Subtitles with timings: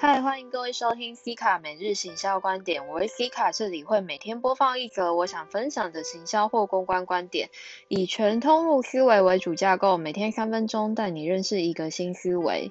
[0.00, 2.86] 嗨，欢迎各位收听 C 卡每日行销观点。
[2.86, 7.50] 我为 C 卡，这里会每天播放一则我想分享的行销或公关观点，
[7.88, 12.70] 以全通路思维为主架构，每天三分钟带你认识一个新思维。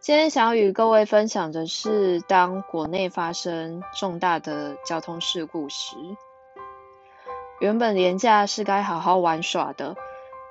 [0.00, 5.96] 今天想要与各位分享的是，当国内发生重大的交通事故时，
[7.58, 9.96] 原本年假是该好好玩耍的，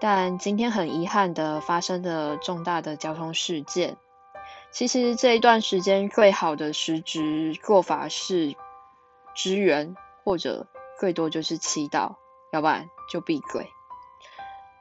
[0.01, 3.95] 但今天很遗憾的发生了重大的交通事件。
[4.71, 8.55] 其实这一段时间最好的实质做法是
[9.35, 10.67] 支援，或者
[10.99, 12.15] 最多就是祈祷，
[12.51, 13.67] 要不然就闭嘴。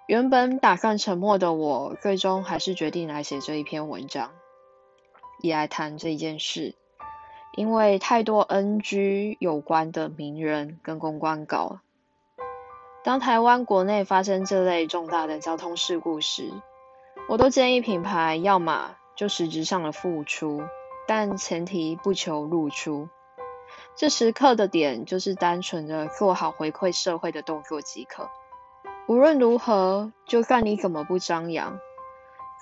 [0.07, 4.31] 原本打算沉默的我，最终还是决定来写这一篇文章，
[5.41, 6.75] 也来谈这一件事。
[7.55, 11.81] 因为太多 NG 有关的名人跟公关稿，
[13.03, 16.53] 当台湾国内发生这类重大的交通事故时，
[17.29, 18.95] 我都建议品牌要么。
[19.19, 20.63] 就实质上的付出，
[21.09, 23.09] 但前提不求露出。
[23.97, 28.29] 这时刻的点就是单纯的做好回馈社会的动作即可。
[29.09, 31.81] 无论如何，就算你怎么不张扬，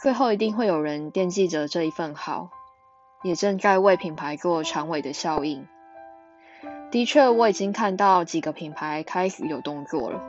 [0.03, 2.49] 最后一定会有人惦记着这一份好，
[3.23, 5.69] 也正在为品牌做长尾的效应。
[6.91, 10.25] 的确，我已经看到几个品牌开始有动作了，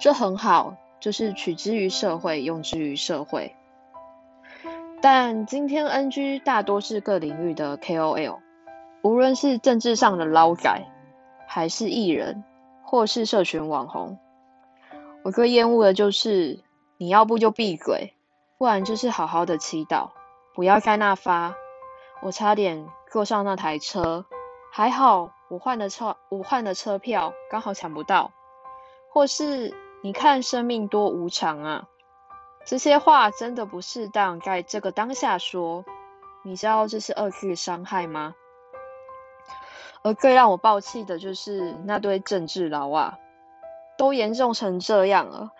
[0.00, 3.54] 这很好，就是取之于社会，用之于社会。
[5.02, 8.38] 但今天 NG 大多是各领域的 KOL，
[9.02, 10.80] 无论是政治上的捞仔，
[11.48, 12.44] 还是艺人，
[12.84, 14.16] 或是社群网红，
[15.24, 16.60] 我最厌恶的就是
[16.98, 18.14] 你要不就闭嘴，
[18.58, 20.10] 不然就是好好的祈祷，
[20.54, 21.56] 不要在那发。
[22.20, 24.24] 我差点坐上那台车，
[24.70, 28.30] 还好我换的车，我换的车票刚好抢不到。
[29.12, 31.88] 或是你看生命多无常啊。
[32.64, 35.84] 这些话真的不适当在这个当下说，
[36.44, 38.34] 你知道这是二次伤害吗？
[40.02, 43.18] 而最让我爆气的就是那堆政治佬啊，
[43.96, 45.50] 都严重成这样了，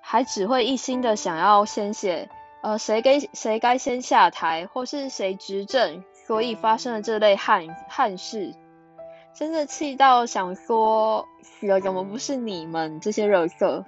[0.00, 2.28] 还只会一心的想要先写，
[2.62, 8.54] 呃，谁该谁该先下台，或是谁执政，所以发生了这类憾憾事，
[9.34, 13.84] 真的气到想说，死了怎么不是你们这些热色？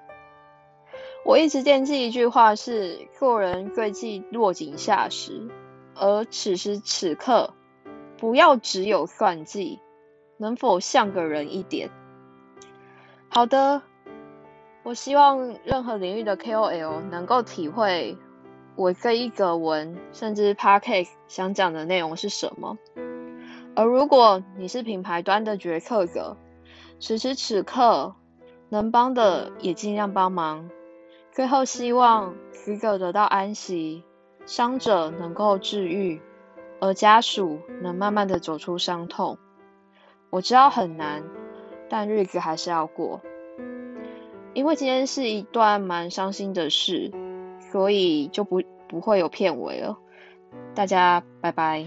[1.25, 5.49] 我一直惦记一句话是：做人最忌落井下石，
[5.95, 7.53] 而此时此刻，
[8.17, 9.79] 不要只有算计，
[10.39, 11.91] 能否像个人一点？
[13.29, 13.83] 好的，
[14.85, 18.17] 我希望任何领域的 KOL 能够体会
[18.75, 22.79] 我这一个文，甚至 Park 想讲的内容是什么。
[23.75, 26.39] 而如果你是品牌端的决策者，
[26.99, 28.15] 此时此刻
[28.71, 30.71] 能帮的也尽量帮忙。
[31.39, 34.03] 最后，希望死者得到安息，
[34.45, 36.21] 伤者能够治愈，
[36.81, 39.39] 而家属能慢慢的走出伤痛。
[40.31, 41.23] 我知道很难，
[41.89, 43.21] 但日子还是要过。
[44.53, 47.13] 因为今天是一段蛮伤心的事，
[47.71, 49.97] 所以就不不会有片尾了。
[50.75, 51.87] 大家拜拜。